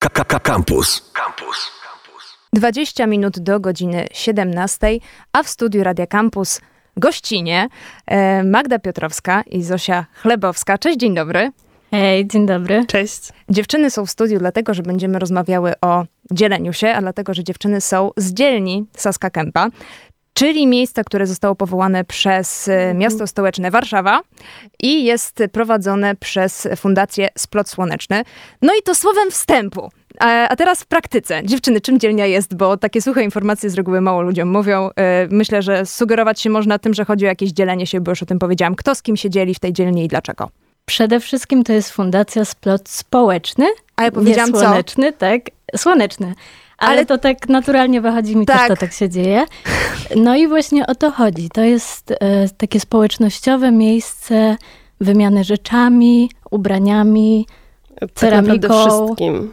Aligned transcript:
KKK 0.00 0.40
Campus. 0.40 1.12
Campus. 1.12 1.72
20 2.52 3.06
minut 3.06 3.38
do 3.38 3.60
godziny 3.60 4.06
17, 4.12 4.86
a 5.32 5.42
w 5.42 5.48
studiu 5.48 5.84
Radia 5.84 6.06
Campus 6.06 6.60
gościnie 6.96 7.68
e, 8.06 8.44
Magda 8.44 8.78
Piotrowska 8.78 9.42
i 9.42 9.62
Zosia 9.62 10.06
Chlebowska. 10.14 10.78
Cześć, 10.78 10.98
dzień 10.98 11.14
dobry. 11.14 11.52
Hej, 11.90 12.26
dzień 12.26 12.46
dobry. 12.46 12.86
Cześć. 12.86 13.20
Dziewczyny 13.48 13.90
są 13.90 14.06
w 14.06 14.10
studiu 14.10 14.38
dlatego, 14.38 14.74
że 14.74 14.82
będziemy 14.82 15.18
rozmawiały 15.18 15.72
o 15.80 16.04
dzieleniu 16.30 16.72
się, 16.72 16.88
a 16.88 17.00
dlatego, 17.00 17.34
że 17.34 17.44
dziewczyny 17.44 17.80
są 17.80 18.10
z 18.16 18.32
dzielni 18.32 18.86
Saska 18.96 19.30
Kępa, 19.30 19.68
czyli 20.40 20.66
miejsca, 20.66 21.04
które 21.04 21.26
zostało 21.26 21.54
powołane 21.54 22.04
przez 22.04 22.68
e, 22.68 22.94
miasto 22.94 23.26
stołeczne 23.26 23.70
Warszawa 23.70 24.20
i 24.82 25.04
jest 25.04 25.42
prowadzone 25.52 26.16
przez 26.16 26.68
Fundację 26.76 27.28
Splot 27.38 27.68
Słoneczny. 27.68 28.22
No 28.62 28.72
i 28.80 28.82
to 28.82 28.94
słowem 28.94 29.30
wstępu. 29.30 29.90
A, 30.18 30.56
teraz 30.56 30.82
w 30.82 30.86
praktyce. 30.86 31.40
Dziewczyny, 31.44 31.80
czym 31.80 31.98
dzielnia 31.98 32.26
jest? 32.26 32.56
Bo 32.56 32.76
takie 32.76 33.02
suche 33.02 33.22
informacje 33.22 33.70
z 33.70 33.74
reguły 33.74 34.00
mało 34.00 34.22
ludziom 34.22 34.48
mówią. 34.48 34.90
E, 34.96 35.28
Myślę, 35.30 35.62
że 35.62 35.86
sugerować 35.86 36.40
się 36.40 36.50
można 36.50 36.78
tym, 36.78 36.94
że 36.94 37.04
chodzi 37.04 37.24
o 37.24 37.28
jakieś 37.28 37.50
dzielenie 37.50 37.86
się, 37.86 38.00
bo 38.00 38.10
już 38.12 38.22
o 38.22 38.26
tym 38.26 38.38
powiedziałam. 38.38 38.74
Kto 38.74 38.94
z 38.94 39.02
kim 39.02 39.16
się 39.16 39.30
dzieli 39.30 39.54
w 39.54 39.58
tej 39.58 39.72
dzielni 39.72 40.04
i 40.04 40.08
dlaczego? 40.08 40.50
Przede 40.84 41.20
wszystkim 41.20 41.64
to 41.64 41.72
jest 41.72 41.90
Fundacja 41.90 42.44
Splot 42.44 42.88
Społeczny. 42.88 43.66
A 43.96 44.04
ja 44.04 44.12
powiedziałam 44.12 44.50
nie 44.50 44.58
co? 44.58 44.60
słoneczny, 44.60 45.12
tak. 45.12 45.40
Słoneczny. 45.76 46.34
Ale, 46.80 46.92
Ale- 46.92 47.06
to 47.06 47.18
tak 47.18 47.48
naturalnie 47.48 48.00
wychodzi 48.00 48.36
mi 48.36 48.46
Tak. 48.46 48.58
też, 48.58 48.68
to 48.68 48.76
tak 48.76 48.92
się 48.92 49.08
dzieje. 49.08 49.44
No 50.16 50.36
i 50.36 50.48
właśnie 50.48 50.86
o 50.86 50.94
to 50.94 51.10
chodzi. 51.10 51.48
To 51.50 51.60
jest 51.60 52.10
e, 52.10 52.48
takie 52.56 52.80
społecznościowe 52.80 53.72
miejsce 53.72 54.56
wymiany 55.00 55.44
rzeczami, 55.44 56.30
ubraniami, 56.50 57.46
Tak 58.00 58.10
Ceramiką. 58.14 58.68
wszystkim. 58.86 59.52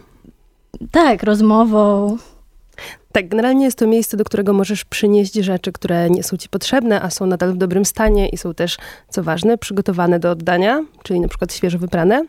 tak, 0.91 1.23
rozmową. 1.23 2.17
Tak, 3.11 3.27
generalnie 3.29 3.65
jest 3.65 3.77
to 3.77 3.87
miejsce, 3.87 4.17
do 4.17 4.23
którego 4.23 4.53
możesz 4.53 4.85
przynieść 4.85 5.33
rzeczy, 5.33 5.71
które 5.71 6.09
nie 6.09 6.23
są 6.23 6.37
ci 6.37 6.49
potrzebne, 6.49 7.01
a 7.01 7.09
są 7.09 7.25
nadal 7.25 7.53
w 7.53 7.57
dobrym 7.57 7.85
stanie 7.85 8.29
i 8.29 8.37
są 8.37 8.53
też, 8.53 8.77
co 9.09 9.23
ważne, 9.23 9.57
przygotowane 9.57 10.19
do 10.19 10.31
oddania, 10.31 10.83
czyli 11.03 11.19
na 11.19 11.27
przykład 11.27 11.53
świeżo 11.53 11.77
wyprane. 11.79 12.25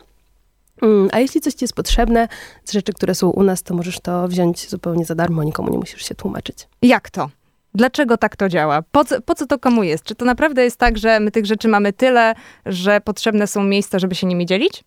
Mm, 0.81 1.09
A 1.11 1.19
jeśli 1.19 1.41
coś 1.41 1.53
ci 1.53 1.63
jest 1.63 1.73
potrzebne 1.73 2.27
z 2.65 2.71
rzeczy, 2.71 2.93
które 2.93 3.15
są 3.15 3.29
u 3.29 3.43
nas, 3.43 3.63
to 3.63 3.73
możesz 3.73 3.99
to 3.99 4.27
wziąć 4.27 4.69
zupełnie 4.69 5.05
za 5.05 5.15
darmo, 5.15 5.43
nikomu 5.43 5.69
nie 5.69 5.77
musisz 5.77 6.05
się 6.05 6.15
tłumaczyć. 6.15 6.67
Jak 6.81 7.09
to? 7.09 7.29
Dlaczego 7.73 8.17
tak 8.17 8.35
to 8.35 8.49
działa? 8.49 8.81
Po 8.91 9.05
co, 9.05 9.21
po 9.21 9.35
co 9.35 9.45
to 9.47 9.59
komu 9.59 9.83
jest? 9.83 10.03
Czy 10.03 10.15
to 10.15 10.25
naprawdę 10.25 10.63
jest 10.63 10.77
tak, 10.77 10.97
że 10.97 11.19
my 11.19 11.31
tych 11.31 11.45
rzeczy 11.45 11.67
mamy 11.67 11.93
tyle, 11.93 12.35
że 12.65 13.01
potrzebne 13.01 13.47
są 13.47 13.63
miejsca, 13.63 13.99
żeby 13.99 14.15
się 14.15 14.27
nimi 14.27 14.45
dzielić? 14.45 14.83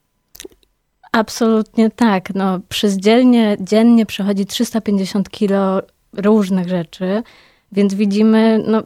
Absolutnie 1.12 1.90
tak. 1.90 2.34
No, 2.34 2.60
przez 2.68 2.96
dzielnie, 2.96 3.56
dziennie 3.60 4.06
przechodzi 4.06 4.46
350 4.46 5.30
kilo 5.30 5.82
różnych 6.12 6.68
rzeczy, 6.68 7.22
więc 7.72 7.94
widzimy, 7.94 8.64
no, 8.66 8.82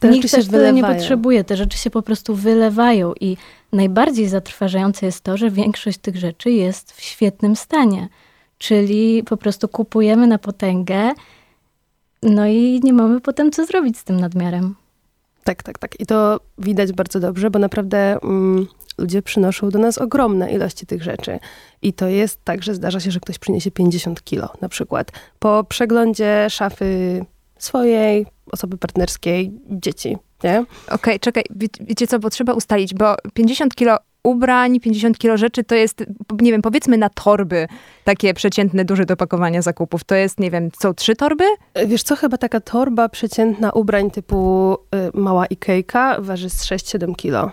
Te 0.00 0.08
Nikt 0.08 0.22
rzeczy 0.22 0.36
też 0.36 0.44
się 0.44 0.50
tyle 0.50 0.72
nie 0.72 0.84
potrzebuje, 0.84 1.44
te 1.44 1.56
rzeczy 1.56 1.78
się 1.78 1.90
po 1.90 2.02
prostu 2.02 2.34
wylewają 2.34 3.12
i 3.20 3.36
najbardziej 3.72 4.28
zatrważające 4.28 5.06
jest 5.06 5.20
to, 5.20 5.36
że 5.36 5.50
większość 5.50 5.98
tych 5.98 6.16
rzeczy 6.16 6.50
jest 6.50 6.92
w 6.92 7.00
świetnym 7.00 7.56
stanie. 7.56 8.08
Czyli 8.58 9.22
po 9.22 9.36
prostu 9.36 9.68
kupujemy 9.68 10.26
na 10.26 10.38
potęgę, 10.38 11.12
no 12.22 12.46
i 12.46 12.80
nie 12.82 12.92
mamy 12.92 13.20
potem 13.20 13.52
co 13.52 13.66
zrobić 13.66 13.98
z 13.98 14.04
tym 14.04 14.20
nadmiarem. 14.20 14.74
Tak, 15.44 15.62
tak, 15.62 15.78
tak. 15.78 16.00
I 16.00 16.06
to 16.06 16.40
widać 16.58 16.92
bardzo 16.92 17.20
dobrze, 17.20 17.50
bo 17.50 17.58
naprawdę 17.58 18.18
mm, 18.22 18.66
ludzie 18.98 19.22
przynoszą 19.22 19.70
do 19.70 19.78
nas 19.78 19.98
ogromne 19.98 20.52
ilości 20.52 20.86
tych 20.86 21.02
rzeczy. 21.02 21.38
I 21.82 21.92
to 21.92 22.08
jest 22.08 22.44
tak, 22.44 22.62
że 22.62 22.74
zdarza 22.74 23.00
się, 23.00 23.10
że 23.10 23.20
ktoś 23.20 23.38
przyniesie 23.38 23.70
50 23.70 24.24
kilo 24.24 24.48
na 24.60 24.68
przykład. 24.68 25.12
Po 25.38 25.64
przeglądzie 25.64 26.46
szafy 26.50 27.24
swojej, 27.58 28.26
osoby 28.52 28.78
partnerskiej, 28.78 29.52
dzieci, 29.70 30.16
nie? 30.44 30.64
Okej, 30.90 31.20
czekaj, 31.20 31.42
wie, 31.56 31.68
wiecie 31.80 32.06
co, 32.06 32.18
bo 32.18 32.30
trzeba 32.30 32.52
ustalić, 32.52 32.94
bo 32.94 33.14
50 33.34 33.74
kilo 33.74 33.96
ubrań, 34.22 34.80
50 34.80 35.18
kilo 35.18 35.36
rzeczy 35.36 35.64
to 35.64 35.74
jest, 35.74 36.04
nie 36.40 36.52
wiem, 36.52 36.62
powiedzmy 36.62 36.98
na 36.98 37.08
torby, 37.08 37.68
takie 38.04 38.34
przeciętne, 38.34 38.84
duże 38.84 39.06
do 39.06 39.16
pakowania 39.16 39.62
zakupów. 39.62 40.04
To 40.04 40.14
jest, 40.14 40.40
nie 40.40 40.50
wiem, 40.50 40.70
są 40.80 40.94
trzy 40.94 41.16
torby? 41.16 41.44
E, 41.74 41.86
Wiesz 41.86 42.02
co, 42.02 42.16
chyba 42.16 42.36
taka 42.36 42.60
torba 42.60 43.08
przeciętna 43.08 43.72
ubrań 43.72 44.10
typu 44.10 44.72
y, 44.74 45.20
mała 45.20 45.46
Ikejka 45.46 46.16
waży 46.20 46.50
z 46.50 46.64
6-7 46.66 47.16
kilo. 47.16 47.50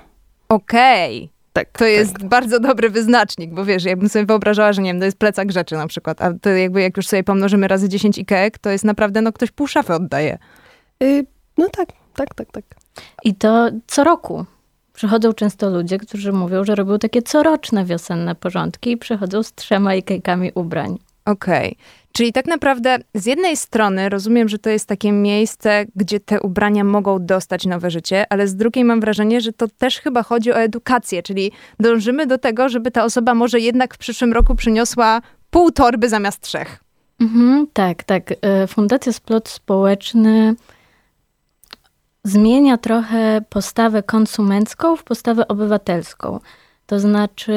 Okej. 0.49 1.29
Tak, 1.53 1.69
To 1.69 1.85
jest 1.85 2.13
tak. 2.13 2.25
bardzo 2.25 2.59
dobry 2.59 2.89
wyznacznik, 2.89 3.53
bo 3.53 3.65
wiesz, 3.65 3.83
jakbym 3.83 4.09
sobie 4.09 4.25
wyobrażała, 4.25 4.73
że 4.73 4.81
nie 4.81 4.89
wiem, 4.89 4.99
to 4.99 5.05
jest 5.05 5.17
plecak 5.17 5.51
rzeczy 5.51 5.75
na 5.75 5.87
przykład, 5.87 6.21
a 6.21 6.33
to 6.41 6.49
jakby 6.49 6.81
jak 6.81 6.97
już 6.97 7.07
sobie 7.07 7.23
pomnożymy 7.23 7.67
razy 7.67 7.89
10 7.89 8.17
Ikeek, 8.17 8.57
to 8.57 8.69
jest 8.69 8.83
naprawdę, 8.83 9.21
no 9.21 9.33
ktoś 9.33 9.51
pół 9.51 9.67
szafy 9.67 9.93
oddaje. 9.93 10.37
Y, 11.03 11.25
no 11.57 11.69
tak, 11.69 11.87
tak, 12.15 12.35
tak, 12.35 12.51
tak. 12.51 12.63
I 13.23 13.35
to 13.35 13.69
co 13.87 14.03
roku. 14.03 14.45
Przychodzą 14.93 15.33
często 15.33 15.69
ludzie, 15.69 15.97
którzy 15.97 16.31
mówią, 16.31 16.63
że 16.63 16.75
robią 16.75 16.99
takie 16.99 17.21
coroczne 17.21 17.85
wiosenne 17.85 18.35
porządki 18.35 18.91
i 18.91 18.97
przychodzą 18.97 19.43
z 19.43 19.53
trzema 19.53 19.95
ikejkami 19.95 20.51
ubrań. 20.55 20.97
Okej. 21.25 21.77
Czyli 22.11 22.33
tak 22.33 22.45
naprawdę 22.45 22.97
z 23.13 23.25
jednej 23.25 23.57
strony 23.57 24.09
rozumiem, 24.09 24.49
że 24.49 24.59
to 24.59 24.69
jest 24.69 24.87
takie 24.87 25.11
miejsce, 25.11 25.85
gdzie 25.95 26.19
te 26.19 26.41
ubrania 26.41 26.83
mogą 26.83 27.25
dostać 27.25 27.65
nowe 27.65 27.91
życie, 27.91 28.25
ale 28.29 28.47
z 28.47 28.55
drugiej 28.55 28.85
mam 28.85 28.99
wrażenie, 28.99 29.41
że 29.41 29.53
to 29.53 29.67
też 29.67 29.99
chyba 29.99 30.23
chodzi 30.23 30.51
o 30.51 30.57
edukację, 30.57 31.23
czyli 31.23 31.51
dążymy 31.79 32.27
do 32.27 32.37
tego, 32.37 32.69
żeby 32.69 32.91
ta 32.91 33.03
osoba 33.03 33.33
może 33.33 33.59
jednak 33.59 33.93
w 33.93 33.97
przyszłym 33.97 34.33
roku 34.33 34.55
przyniosła 34.55 35.21
pół 35.49 35.71
torby 35.71 36.09
zamiast 36.09 36.41
trzech. 36.41 36.83
Mhm, 37.19 37.67
tak, 37.73 38.03
tak. 38.03 38.33
E, 38.41 38.67
Fundacja 38.67 39.13
Splot 39.13 39.49
Społeczny 39.49 40.55
zmienia 42.25 42.77
trochę 42.77 43.41
postawę 43.49 44.03
konsumencką 44.03 44.95
w 44.95 45.03
postawę 45.03 45.47
obywatelską. 45.47 46.39
To 46.87 46.99
znaczy 46.99 47.55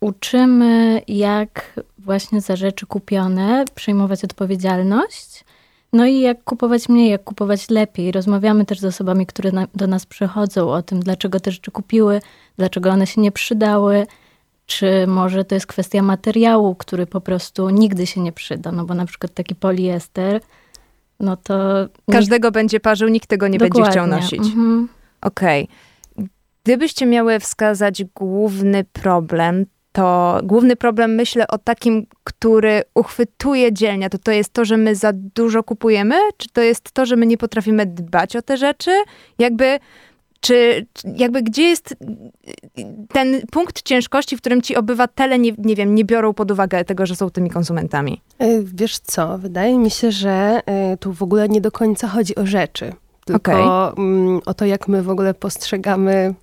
uczymy, 0.00 1.02
jak 1.08 1.80
właśnie 1.98 2.40
za 2.40 2.56
rzeczy 2.56 2.86
kupione 2.86 3.64
przejmować 3.74 4.24
odpowiedzialność, 4.24 5.44
no 5.92 6.06
i 6.06 6.20
jak 6.20 6.44
kupować 6.44 6.88
mniej, 6.88 7.10
jak 7.10 7.24
kupować 7.24 7.70
lepiej. 7.70 8.12
Rozmawiamy 8.12 8.64
też 8.64 8.80
z 8.80 8.84
osobami, 8.84 9.26
które 9.26 9.52
na, 9.52 9.66
do 9.74 9.86
nas 9.86 10.06
przychodzą 10.06 10.70
o 10.70 10.82
tym, 10.82 11.00
dlaczego 11.00 11.40
te 11.40 11.50
rzeczy 11.50 11.70
kupiły, 11.70 12.20
dlaczego 12.56 12.90
one 12.90 13.06
się 13.06 13.20
nie 13.20 13.32
przydały, 13.32 14.06
czy 14.66 15.06
może 15.06 15.44
to 15.44 15.54
jest 15.54 15.66
kwestia 15.66 16.02
materiału, 16.02 16.74
który 16.74 17.06
po 17.06 17.20
prostu 17.20 17.70
nigdy 17.70 18.06
się 18.06 18.20
nie 18.20 18.32
przyda, 18.32 18.72
no 18.72 18.84
bo 18.84 18.94
na 18.94 19.06
przykład 19.06 19.34
taki 19.34 19.54
poliester, 19.54 20.40
no 21.20 21.36
to... 21.36 21.82
nikt- 22.08 22.12
Każdego 22.12 22.50
będzie 22.50 22.80
parzył, 22.80 23.08
nikt 23.08 23.28
tego 23.28 23.48
nie 23.48 23.58
będzie 23.58 23.82
chciał 23.82 24.06
Dokładnie. 24.06 24.16
nosić. 24.16 24.40
Mhm. 24.40 24.88
Okej. 25.20 25.68
Gdybyście 26.64 27.06
miały 27.06 27.40
wskazać 27.40 28.04
główny 28.04 28.84
problem, 28.84 29.66
to 29.92 30.40
główny 30.42 30.76
problem 30.76 31.14
myślę 31.14 31.48
o 31.48 31.58
takim, 31.58 32.06
który 32.24 32.82
uchwytuje 32.94 33.72
dzielnia, 33.72 34.08
to 34.10 34.18
to 34.18 34.32
jest 34.32 34.52
to, 34.52 34.64
że 34.64 34.76
my 34.76 34.94
za 34.94 35.12
dużo 35.14 35.62
kupujemy? 35.62 36.14
Czy 36.36 36.48
to 36.52 36.60
jest 36.60 36.92
to, 36.92 37.06
że 37.06 37.16
my 37.16 37.26
nie 37.26 37.36
potrafimy 37.38 37.86
dbać 37.86 38.36
o 38.36 38.42
te 38.42 38.56
rzeczy? 38.56 38.90
Jakby, 39.38 39.78
czy 40.44 40.86
jakby 41.16 41.42
gdzie 41.42 41.62
jest 41.62 41.96
ten 43.08 43.40
punkt 43.50 43.82
ciężkości, 43.82 44.36
w 44.36 44.40
którym 44.40 44.62
ci 44.62 44.76
obywatele, 44.76 45.38
nie, 45.38 45.52
nie 45.58 45.76
wiem, 45.76 45.94
nie 45.94 46.04
biorą 46.04 46.34
pod 46.34 46.50
uwagę 46.50 46.84
tego, 46.84 47.06
że 47.06 47.16
są 47.16 47.30
tymi 47.30 47.50
konsumentami? 47.50 48.20
Y, 48.42 48.64
Wiesz 48.74 48.98
co, 48.98 49.38
wydaje 49.38 49.78
mi 49.78 49.90
się, 49.90 50.10
że 50.10 50.60
y, 50.92 50.96
tu 50.96 51.12
w 51.12 51.22
ogóle 51.22 51.48
nie 51.48 51.60
do 51.60 51.70
końca 51.70 52.08
chodzi 52.08 52.34
o 52.34 52.46
rzeczy, 52.46 52.92
tylko 53.24 53.92
mm, 53.98 54.40
o 54.46 54.54
to, 54.54 54.64
jak 54.64 54.88
my 54.88 55.02
w 55.02 55.10
ogóle 55.10 55.34
postrzegamy, 55.34 56.34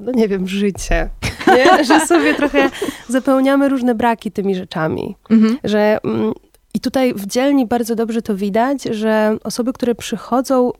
no 0.00 0.12
nie 0.12 0.28
wiem, 0.28 0.48
życie. 0.48 1.10
Nie? 1.46 1.84
Że 1.88 2.06
sobie 2.06 2.34
trochę 2.34 2.70
zapełniamy 3.08 3.68
różne 3.68 3.94
braki 3.94 4.32
tymi 4.32 4.54
rzeczami. 4.54 5.16
Mhm. 5.30 5.58
Że, 5.64 5.98
mm, 6.04 6.32
I 6.74 6.80
tutaj 6.80 7.14
w 7.14 7.26
dzielni 7.26 7.66
bardzo 7.66 7.94
dobrze 7.94 8.22
to 8.22 8.36
widać, 8.36 8.82
że 8.82 9.36
osoby, 9.44 9.72
które 9.72 9.94
przychodzą... 9.94 10.72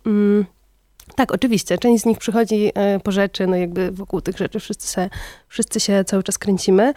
Tak, 1.17 1.33
oczywiście, 1.33 1.79
część 1.79 2.03
z 2.03 2.07
nich 2.07 2.19
przychodzi 2.19 2.73
e, 2.75 3.01
po 3.01 3.13
rzeczy, 3.13 3.47
no 3.47 3.57
jakby 3.57 3.91
wokół 3.91 4.21
tych 4.21 4.39
rzeczy 4.39 4.61
wszyscy 4.61 4.95
się, 4.95 5.11
wszyscy 5.49 5.81
się 5.81 6.05
cały 6.05 6.23
czas 6.23 6.39
kręcimy, 6.39 6.95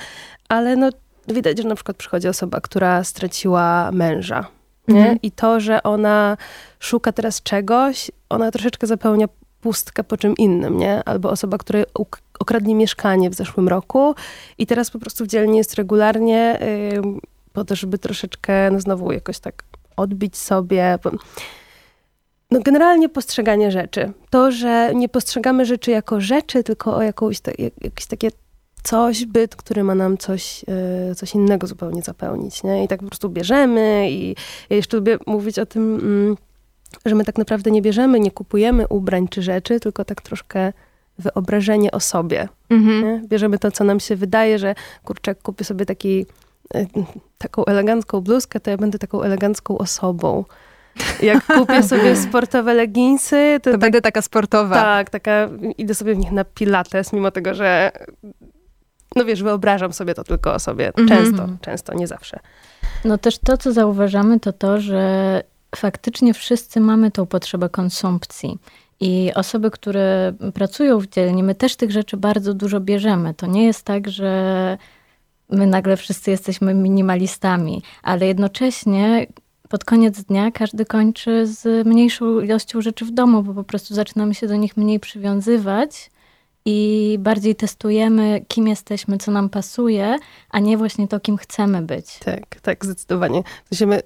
ale 0.49 0.75
no 0.75 0.89
widać, 1.27 1.57
że 1.57 1.67
na 1.67 1.75
przykład 1.75 1.97
przychodzi 1.97 2.27
osoba, 2.27 2.61
która 2.61 3.03
straciła 3.03 3.91
męża, 3.91 4.45
nie? 4.87 4.99
Mhm. 4.99 5.19
I 5.23 5.31
to, 5.31 5.59
że 5.59 5.83
ona 5.83 6.37
szuka 6.79 7.11
teraz 7.11 7.43
czegoś, 7.43 8.11
ona 8.29 8.51
troszeczkę 8.51 8.87
zapełnia 8.87 9.27
pustkę 9.61 10.03
po 10.03 10.17
czym 10.17 10.33
innym, 10.37 10.77
nie? 10.77 11.03
Albo 11.03 11.29
osoba, 11.29 11.57
która 11.57 11.81
uk- 11.81 12.19
okradnie 12.39 12.75
mieszkanie 12.75 13.29
w 13.29 13.33
zeszłym 13.33 13.67
roku 13.67 14.15
i 14.57 14.67
teraz 14.67 14.91
po 14.91 14.99
prostu 14.99 15.23
w 15.25 15.27
dzielni 15.27 15.57
jest 15.57 15.75
regularnie 15.75 16.59
ym, 16.97 17.19
po 17.53 17.65
to, 17.65 17.75
żeby 17.75 17.97
troszeczkę, 17.97 18.71
no 18.71 18.79
znowu 18.79 19.11
jakoś 19.11 19.39
tak 19.39 19.63
odbić 19.97 20.37
sobie. 20.37 20.99
No 22.51 22.59
generalnie 22.59 23.09
postrzeganie 23.09 23.71
rzeczy. 23.71 24.11
To, 24.29 24.51
że 24.51 24.91
nie 24.95 25.09
postrzegamy 25.09 25.65
rzeczy 25.65 25.91
jako 25.91 26.21
rzeczy, 26.21 26.63
tylko 26.63 26.95
o 26.95 27.01
jakąś, 27.01 27.39
ta, 27.39 27.51
jakieś 27.81 28.05
takie 28.05 28.29
coś, 28.83 29.25
byt, 29.25 29.55
który 29.55 29.83
ma 29.83 29.95
nam 29.95 30.17
coś, 30.17 30.65
e, 31.11 31.15
coś 31.15 31.35
innego 31.35 31.67
zupełnie 31.67 32.01
zapełnić, 32.01 32.63
nie? 32.63 32.83
I 32.83 32.87
tak 32.87 32.99
po 32.99 33.05
prostu 33.05 33.29
bierzemy 33.29 34.11
i 34.11 34.35
ja 34.69 34.75
jeszcze 34.75 34.97
lubię 34.97 35.17
mówić 35.25 35.59
o 35.59 35.65
tym, 35.65 35.95
mm, 35.95 36.37
że 37.05 37.15
my 37.15 37.25
tak 37.25 37.37
naprawdę 37.37 37.71
nie 37.71 37.81
bierzemy, 37.81 38.19
nie 38.19 38.31
kupujemy 38.31 38.87
ubrań 38.87 39.27
czy 39.27 39.41
rzeczy, 39.41 39.79
tylko 39.79 40.05
tak 40.05 40.21
troszkę 40.21 40.73
wyobrażenie 41.19 41.91
o 41.91 41.99
sobie. 41.99 42.47
Mhm. 42.69 43.27
Bierzemy 43.27 43.59
to, 43.59 43.71
co 43.71 43.83
nam 43.83 43.99
się 43.99 44.15
wydaje, 44.15 44.59
że 44.59 44.75
kurczę, 45.03 45.35
kupię 45.35 45.65
sobie 45.65 45.85
taki, 45.85 46.25
e, 46.73 46.85
taką 47.37 47.65
elegancką 47.65 48.21
bluzkę, 48.21 48.59
to 48.59 48.71
ja 48.71 48.77
będę 48.77 48.99
taką 48.99 49.21
elegancką 49.21 49.77
osobą. 49.77 50.45
Jak 51.21 51.45
kupię 51.57 51.83
sobie 51.83 52.15
sportowe 52.15 52.73
leginsy, 52.73 53.59
to, 53.63 53.63
To 53.63 53.71
tak, 53.71 53.79
będę 53.79 54.01
taka 54.01 54.21
sportowa. 54.21 54.75
tak, 54.75 55.09
taka, 55.09 55.49
idę 55.77 55.95
sobie 55.95 56.15
w 56.15 56.17
nich 56.17 56.31
na 56.31 56.43
pilates, 56.45 57.13
mimo 57.13 57.31
tego, 57.31 57.53
że 57.53 57.91
no 59.15 59.25
wiesz, 59.25 59.43
wyobrażam 59.43 59.93
sobie 59.93 60.13
to 60.13 60.23
tylko 60.23 60.53
o 60.53 60.59
sobie. 60.59 60.87
Mhm. 60.87 61.07
Często, 61.07 61.49
często, 61.61 61.93
nie 61.93 62.07
zawsze. 62.07 62.39
No 63.05 63.17
też 63.17 63.37
to, 63.37 63.57
co 63.57 63.71
zauważamy, 63.73 64.39
to 64.39 64.53
to, 64.53 64.81
że 64.81 65.43
faktycznie 65.75 66.33
wszyscy 66.33 66.79
mamy 66.79 67.11
tą 67.11 67.25
potrzebę 67.25 67.69
konsumpcji. 67.69 68.57
I 68.99 69.31
osoby, 69.35 69.71
które 69.71 70.33
pracują 70.53 70.99
w 70.99 71.07
dzielni, 71.07 71.43
my 71.43 71.55
też 71.55 71.75
tych 71.75 71.91
rzeczy 71.91 72.17
bardzo 72.17 72.53
dużo 72.53 72.79
bierzemy. 72.79 73.33
To 73.33 73.47
nie 73.47 73.65
jest 73.65 73.83
tak, 73.83 74.09
że 74.09 74.77
my 75.49 75.67
nagle 75.67 75.97
wszyscy 75.97 76.31
jesteśmy 76.31 76.73
minimalistami, 76.73 77.83
ale 78.03 78.25
jednocześnie 78.27 79.27
pod 79.69 79.85
koniec 79.85 80.23
dnia 80.23 80.51
każdy 80.51 80.85
kończy 80.85 81.47
z 81.47 81.87
mniejszą 81.87 82.39
ilością 82.39 82.81
rzeczy 82.81 83.05
w 83.05 83.11
domu, 83.11 83.43
bo 83.43 83.53
po 83.53 83.63
prostu 83.63 83.93
zaczynamy 83.93 84.35
się 84.35 84.47
do 84.47 84.55
nich 84.55 84.77
mniej 84.77 84.99
przywiązywać 84.99 86.11
i 86.65 87.17
bardziej 87.19 87.55
testujemy, 87.55 88.45
kim 88.47 88.67
jesteśmy, 88.67 89.17
co 89.17 89.31
nam 89.31 89.49
pasuje, 89.49 90.15
a 90.49 90.59
nie 90.59 90.77
właśnie 90.77 91.07
to, 91.07 91.19
kim 91.19 91.37
chcemy 91.37 91.81
być. 91.81 92.19
Tak, 92.19 92.61
tak, 92.61 92.85
zdecydowanie. 92.85 93.43
W 93.65 93.69
sensie 93.69 93.85
my, 93.85 94.01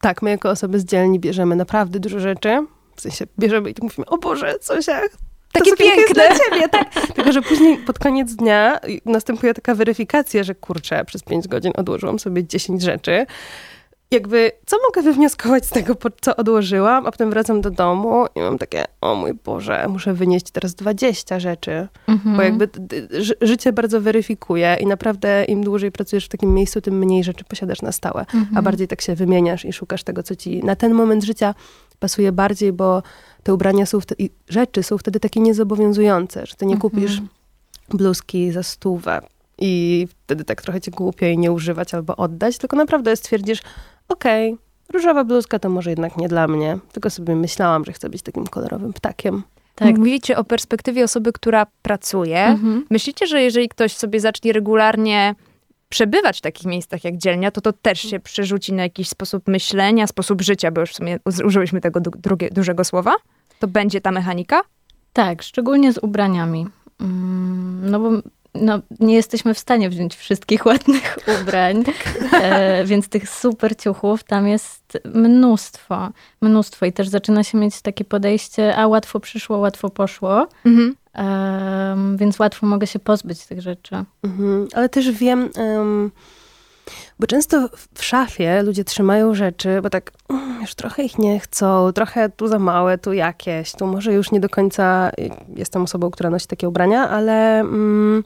tak, 0.00 0.22
my 0.22 0.30
jako 0.30 0.50
osoby 0.50 0.80
z 0.80 0.84
dzielni 0.84 1.20
bierzemy 1.20 1.56
naprawdę 1.56 2.00
dużo 2.00 2.20
rzeczy. 2.20 2.66
W 2.96 3.00
sensie 3.00 3.24
bierzemy 3.38 3.70
i 3.70 3.74
tak 3.74 3.82
mówimy, 3.82 4.06
o 4.06 4.18
Boże, 4.18 4.58
coś 4.58 4.86
jak 4.86 5.10
Takie 5.52 5.70
jest 5.70 5.82
piękne. 5.82 6.14
dla 6.14 6.38
ciebie, 6.38 6.68
tak. 6.68 6.94
Tylko, 7.14 7.32
że 7.32 7.42
później 7.42 7.78
pod 7.78 7.98
koniec 7.98 8.34
dnia 8.34 8.80
następuje 9.04 9.54
taka 9.54 9.74
weryfikacja, 9.74 10.42
że 10.42 10.54
kurczę, 10.54 11.04
przez 11.04 11.22
5 11.22 11.48
godzin 11.48 11.72
odłożyłam 11.76 12.18
sobie 12.18 12.44
10 12.44 12.82
rzeczy. 12.82 13.26
Jakby, 14.12 14.52
co 14.66 14.76
mogę 14.88 15.02
wywnioskować 15.02 15.66
z 15.66 15.68
tego, 15.68 15.96
co 16.20 16.36
odłożyłam, 16.36 17.06
a 17.06 17.10
potem 17.10 17.30
wracam 17.30 17.60
do 17.60 17.70
domu 17.70 18.26
i 18.34 18.40
mam 18.40 18.58
takie, 18.58 18.84
o 19.00 19.14
mój 19.14 19.34
Boże, 19.34 19.86
muszę 19.88 20.14
wynieść 20.14 20.50
teraz 20.50 20.74
20 20.74 21.40
rzeczy. 21.40 21.88
Mhm. 22.08 22.36
Bo 22.36 22.42
jakby 22.42 22.66
d- 22.66 23.22
ży- 23.22 23.34
życie 23.40 23.72
bardzo 23.72 24.00
weryfikuje 24.00 24.76
i 24.80 24.86
naprawdę 24.86 25.44
im 25.44 25.64
dłużej 25.64 25.92
pracujesz 25.92 26.24
w 26.26 26.28
takim 26.28 26.54
miejscu, 26.54 26.80
tym 26.80 26.98
mniej 26.98 27.24
rzeczy 27.24 27.44
posiadasz 27.44 27.82
na 27.82 27.92
stałe. 27.92 28.20
Mhm. 28.20 28.56
A 28.56 28.62
bardziej 28.62 28.88
tak 28.88 29.00
się 29.00 29.14
wymieniasz 29.14 29.64
i 29.64 29.72
szukasz 29.72 30.02
tego, 30.04 30.22
co 30.22 30.36
ci 30.36 30.64
na 30.64 30.76
ten 30.76 30.94
moment 30.94 31.24
życia 31.24 31.54
pasuje 31.98 32.32
bardziej, 32.32 32.72
bo 32.72 33.02
te 33.42 33.54
ubrania 33.54 33.86
są 33.86 34.00
wtedy, 34.00 34.22
i 34.24 34.30
rzeczy 34.48 34.82
są 34.82 34.98
wtedy 34.98 35.20
takie 35.20 35.40
niezobowiązujące, 35.40 36.46
że 36.46 36.54
ty 36.54 36.66
nie 36.66 36.76
kupisz 36.78 37.10
Mhm. 37.12 37.28
bluzki 37.88 38.52
za 38.52 38.62
stówę 38.62 39.20
i 39.58 40.06
wtedy 40.24 40.44
tak 40.44 40.62
trochę 40.62 40.80
ci 40.80 40.90
głupio 40.90 41.24
jej 41.26 41.38
nie 41.38 41.52
używać 41.52 41.94
albo 41.94 42.16
oddać, 42.16 42.58
tylko 42.58 42.76
naprawdę 42.76 43.16
stwierdzisz, 43.16 43.62
okej, 44.12 44.56
różowa 44.92 45.24
bluzka 45.24 45.58
to 45.58 45.68
może 45.68 45.90
jednak 45.90 46.16
nie 46.16 46.28
dla 46.28 46.48
mnie, 46.48 46.78
tylko 46.92 47.10
sobie 47.10 47.36
myślałam, 47.36 47.84
że 47.84 47.92
chcę 47.92 48.08
być 48.10 48.22
takim 48.22 48.46
kolorowym 48.46 48.92
ptakiem. 48.92 49.42
Tak. 49.74 49.98
Mówicie 49.98 50.36
o 50.38 50.44
perspektywie 50.44 51.04
osoby, 51.04 51.32
która 51.32 51.66
pracuje. 51.82 52.44
Mhm. 52.44 52.86
Myślicie, 52.90 53.26
że 53.26 53.42
jeżeli 53.42 53.68
ktoś 53.68 53.96
sobie 53.96 54.20
zacznie 54.20 54.52
regularnie 54.52 55.34
przebywać 55.88 56.38
w 56.38 56.42
takich 56.42 56.66
miejscach 56.66 57.04
jak 57.04 57.16
dzielnia, 57.16 57.50
to 57.50 57.60
to 57.60 57.72
też 57.72 58.00
się 58.00 58.20
przerzuci 58.20 58.72
na 58.72 58.82
jakiś 58.82 59.08
sposób 59.08 59.48
myślenia, 59.48 60.06
sposób 60.06 60.42
życia, 60.42 60.70
bo 60.70 60.80
już 60.80 60.90
w 60.90 60.96
sumie 60.96 61.18
użyłyśmy 61.44 61.80
tego 61.80 62.00
du- 62.00 62.10
drugie, 62.10 62.50
dużego 62.50 62.84
słowa? 62.84 63.12
To 63.58 63.68
będzie 63.68 64.00
ta 64.00 64.10
mechanika? 64.12 64.60
Tak, 65.12 65.42
szczególnie 65.42 65.92
z 65.92 65.98
ubraniami. 65.98 66.66
Mm, 67.00 67.90
No 67.90 68.00
bo 68.00 68.10
no, 68.54 68.78
nie 69.00 69.14
jesteśmy 69.14 69.54
w 69.54 69.58
stanie 69.58 69.90
wziąć 69.90 70.16
wszystkich 70.16 70.66
ładnych 70.66 71.18
ubrań, 71.42 71.84
e, 72.42 72.84
więc 72.84 73.08
tych 73.08 73.28
super 73.30 73.76
ciuchów 73.76 74.24
tam 74.24 74.48
jest 74.48 74.98
mnóstwo, 75.14 76.08
mnóstwo 76.42 76.86
i 76.86 76.92
też 76.92 77.08
zaczyna 77.08 77.44
się 77.44 77.58
mieć 77.58 77.80
takie 77.82 78.04
podejście, 78.04 78.76
a 78.76 78.86
łatwo 78.86 79.20
przyszło, 79.20 79.58
łatwo 79.58 79.90
poszło, 79.90 80.46
Mhm. 80.64 80.96
więc 82.16 82.38
łatwo 82.38 82.66
mogę 82.66 82.86
się 82.86 82.98
pozbyć 82.98 83.46
tych 83.46 83.60
rzeczy. 83.60 84.04
Mhm, 84.22 84.68
ale 84.74 84.88
też 84.88 85.10
wiem, 85.10 85.50
em, 85.56 86.10
bo 87.18 87.26
często 87.26 87.68
w- 87.94 88.04
szafie 88.04 88.62
ludzie 88.62 88.84
trzymają 88.84 89.34
rzeczy, 89.34 89.80
bo 89.82 89.90
tak 89.90 90.10
już 90.60 90.74
trochę 90.74 91.02
ich 91.02 91.18
nie 91.18 91.40
chcą, 91.40 91.92
trochę 91.92 92.28
tu 92.28 92.48
za 92.48 92.58
małe, 92.58 92.98
tu 92.98 93.12
jakieś, 93.12 93.72
tu 93.72 93.86
może 93.86 94.12
już 94.12 94.32
nie 94.32 94.40
do 94.40 94.48
końca 94.48 95.10
y, 95.20 95.30
jestem 95.56 95.82
osobą, 95.82 96.10
która 96.10 96.30
nosi 96.30 96.46
takie 96.46 96.68
ubrania, 96.68 97.08
ale 97.08 97.60
mm, 97.60 98.24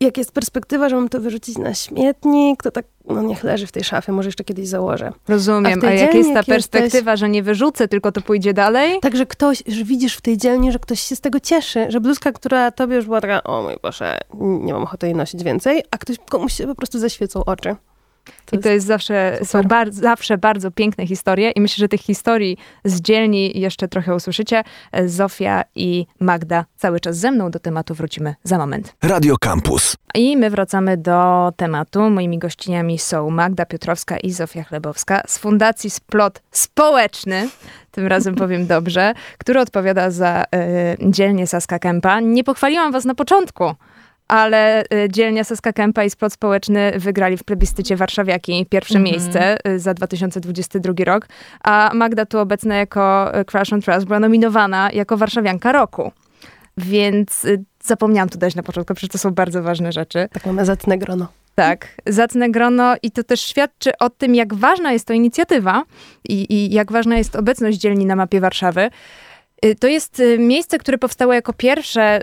jak 0.00 0.18
jest 0.18 0.32
perspektywa, 0.32 0.88
że 0.88 0.96
mam 0.96 1.08
to 1.08 1.20
wyrzucić 1.20 1.58
na 1.58 1.74
śmietnik, 1.74 2.62
to 2.62 2.70
tak, 2.70 2.84
no 3.04 3.22
niech 3.22 3.44
leży 3.44 3.66
w 3.66 3.72
tej 3.72 3.84
szafie, 3.84 4.12
może 4.12 4.28
jeszcze 4.28 4.44
kiedyś 4.44 4.68
założę. 4.68 5.12
A 5.28 5.32
Rozumiem. 5.32 5.80
tej 5.80 5.90
A, 5.90 5.92
jak 5.92 6.14
jest 6.14 6.28
ta 6.28 6.36
jak 6.36 6.46
perspektywa, 6.46 7.16
że 7.16 7.28
nie 7.28 7.42
wyrzucę, 7.42 7.88
tylko 7.88 8.12
to 8.12 8.20
pójdzie 8.20 8.54
dalej? 8.54 9.00
Także 9.00 9.26
ktoś, 9.26 9.62
że 9.66 9.84
widzisz 9.84 10.16
w 10.16 10.20
tej 10.20 10.36
dzielni, 10.36 10.72
że 10.72 10.78
ktoś 10.78 11.00
się 11.00 11.16
z 11.16 11.20
tego 11.20 11.40
cieszy, 11.40 11.86
że 11.88 12.00
bluzka, 12.00 12.32
która 12.32 12.70
tobie 12.70 12.96
już 12.96 13.04
była 13.04 13.20
taka, 13.20 13.44
o 13.44 13.62
mój 13.62 13.74
Boże, 13.82 14.18
nie 14.40 14.72
mam 14.72 14.82
ochoty 14.82 15.06
jej 15.06 15.16
nosić 15.16 15.44
więcej, 15.44 15.82
a 15.90 15.98
ktoś 15.98 16.16
komuś 16.30 16.52
się 16.52 16.66
po 16.66 16.74
prostu 16.74 16.98
zaświecą 16.98 17.44
oczy. 17.44 17.76
I 18.52 18.58
to 18.58 18.68
jest 18.68 18.86
zawsze, 18.86 19.38
są 19.44 19.62
bar- 19.62 19.92
zawsze 19.92 20.38
bardzo 20.38 20.70
piękne 20.70 21.06
historie 21.06 21.50
i 21.50 21.60
myślę, 21.60 21.82
że 21.82 21.88
tych 21.88 22.00
historii 22.00 22.56
z 22.84 23.00
dzielni 23.00 23.60
jeszcze 23.60 23.88
trochę 23.88 24.14
usłyszycie. 24.14 24.62
Zofia 25.06 25.64
i 25.74 26.06
Magda 26.20 26.64
cały 26.76 27.00
czas 27.00 27.16
ze 27.16 27.30
mną. 27.30 27.50
Do 27.50 27.58
tematu 27.58 27.94
wrócimy 27.94 28.34
za 28.44 28.58
moment. 28.58 28.94
Radio 29.02 29.36
Campus. 29.40 29.96
I 30.14 30.36
my 30.36 30.50
wracamy 30.50 30.96
do 30.96 31.52
tematu. 31.56 32.10
Moimi 32.10 32.38
gościniami 32.38 32.98
są 32.98 33.30
Magda 33.30 33.66
Piotrowska 33.66 34.16
i 34.16 34.30
Zofia 34.30 34.64
Chlebowska 34.64 35.22
z 35.26 35.38
Fundacji 35.38 35.90
Splot 35.90 36.42
Społeczny, 36.50 37.48
tym 37.90 38.06
razem 38.06 38.34
powiem 38.44 38.66
dobrze, 38.66 39.14
który 39.38 39.60
odpowiada 39.60 40.10
za 40.10 40.44
y, 40.44 41.10
dzielnię 41.10 41.46
Saska 41.46 41.78
Kępa. 41.78 42.20
Nie 42.20 42.44
pochwaliłam 42.44 42.92
was 42.92 43.04
na 43.04 43.14
początku, 43.14 43.74
ale 44.28 44.82
y, 44.82 45.08
dzielnia 45.10 45.44
Saska 45.44 45.72
Kępa 45.72 46.04
i 46.04 46.10
Splot 46.10 46.32
Społeczny 46.32 46.92
wygrali 46.96 47.36
w 47.36 47.44
plebiscycie 47.44 47.96
Warszawiaki 47.96 48.66
pierwsze 48.70 48.98
miejsce 48.98 49.68
y, 49.68 49.78
za 49.78 49.94
2022 49.94 50.92
rok, 51.04 51.26
a 51.64 51.90
Magda 51.94 52.26
tu 52.26 52.38
obecna 52.38 52.76
jako 52.76 53.32
y, 53.40 53.44
Crash 53.44 53.72
on 53.72 53.80
Trust 53.80 54.06
była 54.06 54.20
nominowana 54.20 54.90
jako 54.92 55.16
Warszawianka 55.16 55.72
Roku. 55.72 56.12
Więc 56.76 57.46
zapomniałam 57.82 58.28
tu 58.28 58.38
dać 58.38 58.54
na 58.54 58.62
początku, 58.62 58.94
przecież 58.94 59.12
to 59.12 59.18
są 59.18 59.30
bardzo 59.30 59.62
ważne 59.62 59.92
rzeczy. 59.92 60.28
Tak 60.32 60.46
mamy 60.46 60.64
zacne 60.64 60.98
grono. 60.98 61.28
Tak, 61.54 61.88
zacne 62.06 62.50
grono 62.50 62.94
i 63.02 63.10
to 63.10 63.24
też 63.24 63.40
świadczy 63.40 63.90
o 63.98 64.10
tym, 64.10 64.34
jak 64.34 64.54
ważna 64.54 64.92
jest 64.92 65.06
to 65.06 65.12
inicjatywa 65.12 65.84
i, 66.28 66.54
i 66.54 66.74
jak 66.74 66.92
ważna 66.92 67.18
jest 67.18 67.36
obecność 67.36 67.78
dzielni 67.78 68.06
na 68.06 68.16
mapie 68.16 68.40
Warszawy. 68.40 68.90
To 69.80 69.88
jest 69.88 70.22
miejsce, 70.38 70.78
które 70.78 70.98
powstało 70.98 71.32
jako 71.32 71.52
pierwsze 71.52 72.20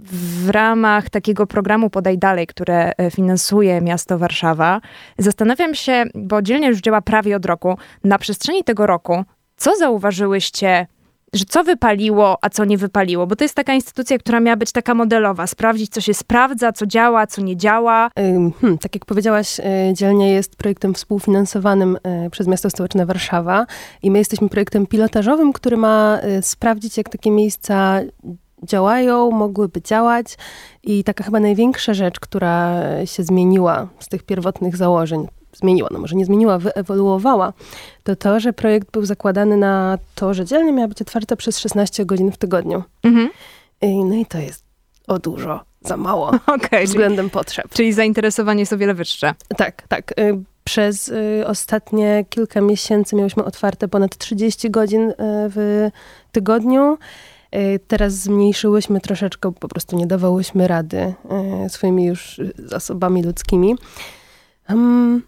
w 0.00 0.48
ramach 0.48 1.10
takiego 1.10 1.46
programu 1.46 1.90
Podaj 1.90 2.18
Dalej, 2.18 2.46
które 2.46 2.92
y, 3.00 3.10
finansuje 3.10 3.80
miasto 3.80 4.18
Warszawa. 4.18 4.80
Zastanawiam 5.18 5.74
się, 5.74 6.04
bo 6.14 6.42
dzielnia 6.42 6.68
już 6.68 6.80
działa 6.80 7.00
prawie 7.00 7.36
od 7.36 7.46
roku, 7.46 7.78
na 8.04 8.18
przestrzeni 8.18 8.64
tego 8.64 8.86
roku, 8.86 9.24
co 9.56 9.76
zauważyłyście, 9.76 10.86
że 11.32 11.44
co 11.44 11.64
wypaliło, 11.64 12.38
a 12.42 12.50
co 12.50 12.64
nie 12.64 12.78
wypaliło? 12.78 13.26
Bo 13.26 13.36
to 13.36 13.44
jest 13.44 13.54
taka 13.54 13.74
instytucja, 13.74 14.18
która 14.18 14.40
miała 14.40 14.56
być 14.56 14.72
taka 14.72 14.94
modelowa, 14.94 15.46
sprawdzić, 15.46 15.90
co 15.90 16.00
się 16.00 16.14
sprawdza, 16.14 16.72
co 16.72 16.86
działa, 16.86 17.26
co 17.26 17.42
nie 17.42 17.56
działa. 17.56 18.10
Hmm, 18.16 18.78
tak 18.78 18.94
jak 18.94 19.04
powiedziałaś, 19.04 19.60
y, 19.60 19.62
dzielnia 19.92 20.28
jest 20.28 20.56
projektem 20.56 20.94
współfinansowanym 20.94 21.98
y, 22.26 22.30
przez 22.30 22.46
Miasto 22.46 22.70
Stołeczne 22.70 23.06
Warszawa 23.06 23.66
i 24.02 24.10
my 24.10 24.18
jesteśmy 24.18 24.48
projektem 24.48 24.86
pilotażowym, 24.86 25.52
który 25.52 25.76
ma 25.76 26.18
sprawdzić, 26.40 26.96
jak 26.96 27.08
takie 27.08 27.30
miejsca 27.30 28.00
działają, 28.62 29.30
mogłyby 29.30 29.82
działać 29.82 30.36
i 30.82 31.04
taka 31.04 31.24
chyba 31.24 31.40
największa 31.40 31.94
rzecz, 31.94 32.20
która 32.20 32.82
się 33.04 33.22
zmieniła 33.22 33.88
z 34.00 34.08
tych 34.08 34.22
pierwotnych 34.22 34.76
założeń, 34.76 35.26
zmieniła, 35.52 35.88
no 35.92 35.98
może 35.98 36.16
nie 36.16 36.24
zmieniła, 36.26 36.58
wyewoluowała, 36.58 37.52
to 38.04 38.16
to, 38.16 38.40
że 38.40 38.52
projekt 38.52 38.90
był 38.90 39.04
zakładany 39.04 39.56
na 39.56 39.98
to, 40.14 40.34
że 40.34 40.44
dzielnia 40.44 40.72
miała 40.72 40.88
być 40.88 41.02
otwarta 41.02 41.36
przez 41.36 41.58
16 41.58 42.04
godzin 42.06 42.32
w 42.32 42.36
tygodniu. 42.36 42.82
Mhm. 43.02 43.26
Y, 43.84 43.86
No 44.04 44.14
i 44.14 44.26
to 44.26 44.38
jest 44.38 44.64
o 45.06 45.18
dużo, 45.18 45.60
za 45.82 45.96
mało 45.96 46.30
czyli, 46.70 46.86
względem 46.86 47.30
potrzeb. 47.30 47.66
czyli 47.74 47.92
zainteresowanie 47.92 48.60
jest 48.60 48.72
o 48.72 48.78
wiele 48.78 48.94
wyższe. 48.94 49.34
Tak, 49.56 49.82
tak. 49.88 50.18
Y, 50.20 50.38
Przez 50.64 51.08
y, 51.08 51.44
ostatnie 51.46 52.24
kilka 52.30 52.60
miesięcy 52.60 53.16
miałyśmy 53.16 53.44
otwarte 53.44 53.88
ponad 53.88 54.16
30 54.18 54.70
godzin 54.70 55.10
y, 55.10 55.14
w 55.18 55.90
tygodniu 56.32 56.98
Teraz 57.88 58.12
zmniejszyłyśmy 58.12 59.00
troszeczkę, 59.00 59.52
po 59.52 59.68
prostu 59.68 59.96
nie 59.96 60.06
dawałyśmy 60.06 60.68
rady 60.68 61.14
y, 61.66 61.68
swoimi 61.68 62.04
już 62.04 62.40
zasobami 62.56 63.22
ludzkimi. 63.22 63.74
Um, 64.68 65.22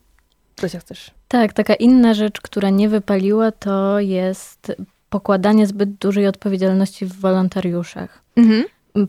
co 0.56 0.68
się 0.68 0.78
chcesz? 0.78 1.10
Tak, 1.28 1.52
taka 1.52 1.74
inna 1.74 2.14
rzecz, 2.14 2.40
która 2.40 2.70
nie 2.70 2.88
wypaliła, 2.88 3.52
to 3.52 4.00
jest 4.00 4.72
pokładanie 5.10 5.66
zbyt 5.66 5.90
dużej 5.90 6.26
odpowiedzialności 6.26 7.06
w 7.06 7.20
wolontariuszach. 7.20 8.22
Mhm. 8.36 8.64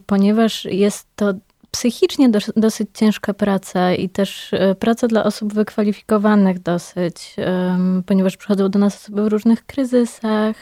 Ponieważ 0.06 0.66
jest 0.66 1.08
to 1.16 1.34
psychicznie 1.72 2.30
dos- 2.30 2.52
dosyć 2.56 2.90
ciężka 2.94 3.34
praca 3.34 3.94
i 3.94 4.10
też 4.10 4.54
e, 4.54 4.76
praca 4.76 5.08
dla 5.08 5.24
osób 5.24 5.54
wykwalifikowanych 5.54 6.60
dosyć, 6.60 7.36
em, 7.38 8.04
ponieważ 8.06 8.38
przychodzą 8.38 8.70
do 8.70 8.80
nas 8.80 8.96
osoby 8.96 9.24
w 9.24 9.28
różnych 9.28 9.66
kryzysach. 9.66 10.56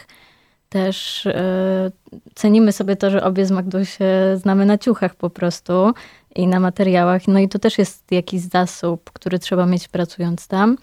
Też 0.68 1.26
e, 1.26 1.90
cenimy 2.34 2.72
sobie 2.72 2.96
to, 2.96 3.10
że 3.10 3.24
obie 3.24 3.46
z 3.46 3.50
Magdą 3.50 3.84
się 3.84 4.06
znamy 4.36 4.66
na 4.66 4.78
ciuchach 4.78 5.14
po 5.14 5.30
prostu 5.30 5.92
i 6.34 6.46
na 6.46 6.60
materiałach. 6.60 7.28
No 7.28 7.38
i 7.38 7.48
to 7.48 7.58
też 7.58 7.78
jest 7.78 8.12
jakiś 8.12 8.40
zasób, 8.40 9.10
który 9.12 9.38
trzeba 9.38 9.66
mieć 9.66 9.88
pracując 9.88 10.48
tam. 10.48 10.76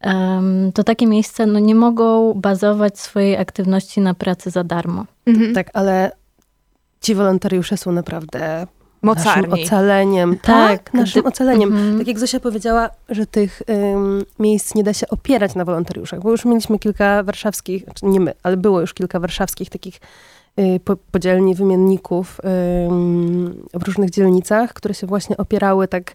Em, 0.00 0.72
to 0.74 0.84
takie 0.84 1.06
miejsca 1.06 1.46
no, 1.46 1.58
nie 1.58 1.74
mogą 1.74 2.34
bazować 2.34 2.98
swojej 2.98 3.36
aktywności 3.36 4.00
na 4.00 4.14
pracy 4.14 4.50
za 4.50 4.64
darmo. 4.64 5.06
Mhm. 5.26 5.54
Tak, 5.54 5.70
ale 5.72 6.10
ci 7.00 7.14
wolontariusze 7.14 7.76
są 7.76 7.92
naprawdę 7.92 8.66
naszym 9.02 9.24
Mocarni. 9.42 9.64
ocaleniem. 9.64 10.38
Tak, 10.42 10.82
Tak, 10.82 10.94
naszym 10.94 11.22
gdy- 11.22 11.28
ocaleniem. 11.28 11.68
Mhm. 11.72 11.98
Tak 11.98 12.06
jak 12.06 12.18
Zosia 12.18 12.40
powiedziała, 12.40 12.90
że 13.08 13.26
tych 13.26 13.62
ym, 13.94 14.24
miejsc 14.38 14.74
nie 14.74 14.82
da 14.84 14.92
się 14.92 15.08
opierać 15.08 15.54
na 15.54 15.64
wolontariuszach, 15.64 16.20
bo 16.20 16.30
już 16.30 16.44
mieliśmy 16.44 16.78
kilka 16.78 17.22
warszawskich, 17.22 17.84
znaczy 17.84 18.06
nie 18.06 18.20
my, 18.20 18.32
ale 18.42 18.56
było 18.56 18.80
już 18.80 18.94
kilka 18.94 19.20
warszawskich 19.20 19.70
takich 19.70 20.00
y, 20.60 20.80
po, 20.84 20.96
podzielni, 20.96 21.54
wymienników 21.54 22.40
ym, 22.90 23.66
w 23.74 23.82
różnych 23.86 24.10
dzielnicach, 24.10 24.72
które 24.72 24.94
się 24.94 25.06
właśnie 25.06 25.36
opierały 25.36 25.88
tak 25.88 26.12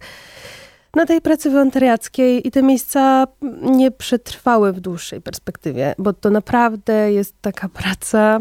na 0.96 1.06
tej 1.06 1.22
pracy 1.22 1.50
wolontariackiej 1.52 2.48
i 2.48 2.52
te 2.52 2.64
miejsca 2.64 3.28
nie 3.62 3.92
przetrwały 3.92 4.74
w 4.74 4.80
dłuższej 4.80 5.22
perspektywie, 5.22 5.96
bo 5.98 6.14
to 6.14 6.30
naprawdę 6.30 7.12
jest 7.14 7.36
taka 7.42 7.70
praca. 7.70 8.40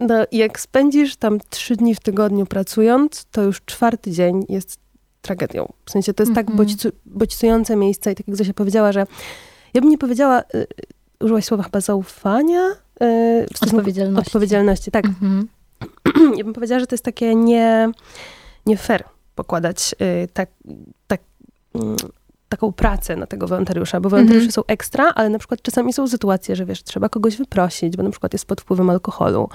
No, 0.00 0.14
jak 0.32 0.60
spędzisz 0.60 1.16
tam 1.16 1.38
trzy 1.50 1.76
dni 1.76 1.94
w 1.94 2.00
tygodniu 2.00 2.46
pracując, 2.46 3.24
to 3.30 3.42
już 3.42 3.62
czwarty 3.66 4.10
dzień 4.10 4.44
jest 4.48 4.78
tragedią. 5.22 5.72
W 5.86 5.90
sensie 5.90 6.14
to 6.14 6.22
jest 6.22 6.34
tak 6.34 6.48
Mhm. 6.48 6.56
bodźcu, 6.56 6.88
bodźcujące 7.06 7.76
miejsce 7.76 8.12
i 8.12 8.14
tak 8.14 8.28
jak 8.28 8.36
Zosia 8.36 8.54
powiedziała, 8.54 8.92
że 8.92 9.06
ja 9.74 9.80
bym 9.80 9.90
nie 9.90 9.98
powiedziała, 9.98 10.42
y, 10.54 10.66
użyłaś 11.20 11.44
słowa 11.44 11.62
chyba 11.62 11.80
zaufania? 11.80 12.70
Y, 13.02 13.46
Odpowiedzialności. 13.62 14.28
Odpowiedzialności, 14.28 14.90
tak. 14.90 15.04
Mhm. 15.04 15.48
Ja 16.36 16.44
bym 16.44 16.52
powiedziała, 16.52 16.80
że 16.80 16.86
to 16.86 16.94
jest 16.94 17.04
takie 17.04 17.34
nie, 17.34 17.90
nie 18.66 18.76
fair 18.76 19.04
pokładać 19.34 19.94
y, 20.24 20.28
tak, 20.32 20.48
tak, 21.06 21.20
mm, 21.74 21.96
taką 22.50 22.72
pracę 22.72 23.16
na 23.16 23.26
tego 23.26 23.46
wolontariusza, 23.46 24.00
bo 24.00 24.08
wolontariusze 24.08 24.46
Mhm. 24.46 24.52
są 24.52 24.62
ekstra, 24.66 25.12
ale 25.14 25.28
na 25.28 25.38
przykład 25.38 25.62
czasami 25.62 25.92
są 25.92 26.08
sytuacje, 26.08 26.56
że 26.56 26.66
wiesz, 26.66 26.82
trzeba 26.82 27.08
kogoś 27.08 27.36
wyprosić, 27.36 27.96
bo 27.96 28.02
na 28.02 28.10
przykład 28.10 28.32
jest 28.32 28.46
pod 28.46 28.60
wpływem 28.60 28.90
alkoholu, 28.90 29.48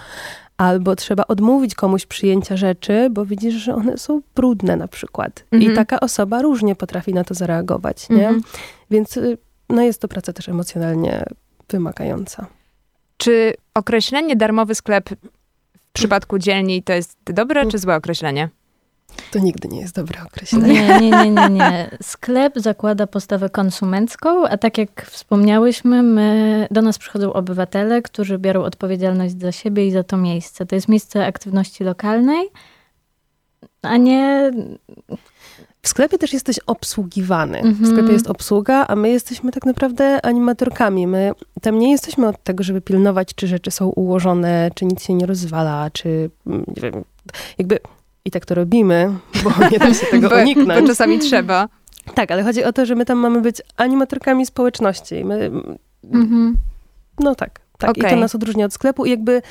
albo 0.58 0.96
trzeba 0.96 1.24
odmówić 1.28 1.75
komuś 1.75 2.06
przyjęcia 2.06 2.58
rzeczy, 2.58 3.10
bo 3.12 3.25
widzisz, 3.25 3.54
że 3.56 3.75
one 3.75 3.98
są 3.98 4.22
brudne 4.36 4.75
na 4.75 4.88
przykład. 4.88 5.44
Mhm. 5.52 5.72
I 5.72 5.75
taka 5.75 6.00
osoba 6.00 6.42
różnie 6.42 6.75
potrafi 6.75 7.14
na 7.14 7.24
to 7.24 7.34
zareagować, 7.34 8.10
nie? 8.10 8.28
Mhm. 8.28 8.42
Więc 8.92 9.18
y, 9.18 9.38
no 9.70 9.82
jest 9.82 10.02
to 10.02 10.08
praca 10.08 10.34
też 10.34 10.50
emocjonalnie 10.50 11.25
wymagająca. 11.70 12.46
Czy 13.18 13.54
określenie 13.74 14.36
darmowy 14.36 14.75
sklep 14.75 15.10
w 15.78 15.92
przypadku 15.94 16.40
dzielni 16.40 16.84
to 16.84 16.94
jest 16.94 17.18
dobre 17.25 17.66
czy 17.68 17.80
złe 17.80 17.96
określenie? 17.96 18.50
To 19.36 19.39
nigdy 19.39 19.68
nie 19.68 19.80
jest 19.82 19.96
dobre 19.96 20.24
określenie. 20.25 20.74
Nie, 20.74 21.00
nie, 21.00 21.12
nie, 21.12 21.32
nie, 21.32 21.50
nie. 21.50 21.89
Sklep 22.01 22.54
zakłada 22.60 23.08
postawę 23.08 23.50
konsumencką, 23.50 24.48
a 24.48 24.58
tak 24.58 24.77
jak 24.77 25.06
wspomniałyśmy, 25.06 26.04
my, 26.04 26.68
do 26.72 26.82
nas 26.82 26.98
przychodzą 26.98 27.34
obywatele, 27.34 28.01
którzy 28.01 28.38
biorą 28.38 28.63
odpowiedzialność 28.63 29.39
za 29.42 29.51
siebie 29.51 29.88
i 29.88 29.92
za 29.92 30.04
to 30.04 30.18
miejsce. 30.18 30.65
To 30.65 30.75
jest 30.75 30.88
miejsce 30.88 31.25
aktywności 31.25 31.84
lokalnej, 31.84 32.48
a 33.82 33.98
nie... 33.98 34.51
W 35.82 35.88
sklepie 35.88 36.18
też 36.18 36.34
jesteś 36.34 36.60
obsługiwany. 36.60 37.62
W 37.62 37.65
Mhm. 37.65 37.92
sklepie 37.92 38.13
jest 38.13 38.27
obsługa, 38.27 38.86
a 38.88 38.96
my 38.96 39.10
jesteśmy 39.10 39.51
tak 39.51 39.65
naprawdę 39.65 40.25
animatorkami. 40.25 41.08
My 41.08 41.32
tam 41.62 41.80
nie 41.80 41.92
jesteśmy 41.92 42.27
od 42.27 42.44
tego, 42.44 42.63
żeby 42.63 42.82
pilnować, 42.82 43.36
czy 43.36 43.48
rzeczy 43.48 43.72
są 43.72 43.88
ułożone, 43.88 44.72
czy 44.75 44.86
nic 44.86 45.04
się 45.04 45.13
nie 45.13 45.25
rozwala, 45.25 45.89
czy 45.94 46.30
mm, 46.48 46.63
nie 46.68 46.82
wiem, 46.92 47.04
jakby 47.58 47.80
i 48.25 48.32
tak 48.32 48.46
to 48.46 48.55
robimy, 48.55 49.12
bo 49.44 49.51
nie 49.72 49.79
da 49.79 49.94
się 49.94 50.05
tego 50.05 50.29
Bo, 50.29 50.36
bo 50.36 50.41
uniknąć. 50.41 50.88
czasami 50.88 51.20
trzeba. 51.20 51.70
Tak, 52.15 52.32
ale 52.32 52.44
chodzi 52.44 52.63
o 52.63 52.74
to, 52.74 52.86
że 52.86 52.96
my 52.96 53.05
tam 53.05 53.17
mamy 53.17 53.41
być 53.41 53.62
animatorkami 53.77 54.46
społeczności. 54.46 55.25
My, 55.25 55.51
Mhm. 56.13 56.55
no 57.20 57.36
tak, 57.36 57.60
tak. 57.77 57.98
I 57.98 58.01
to 58.01 58.15
nas 58.15 58.36
odróżnia 58.36 58.65
od 58.65 58.74
sklepu 58.74 59.05
i 59.05 59.10
jakby 59.10 59.41